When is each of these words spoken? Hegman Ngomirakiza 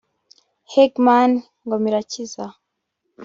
Hegman 0.73 1.31
Ngomirakiza 1.65 2.43